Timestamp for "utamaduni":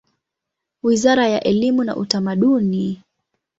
1.95-3.03